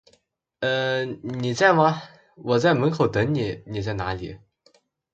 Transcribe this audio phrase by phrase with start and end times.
[0.61, 1.05] 呃…
[1.05, 2.01] 你在吗，
[2.35, 4.39] 我在门口等你，你在哪里？